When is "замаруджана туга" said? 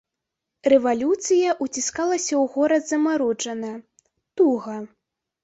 2.93-4.77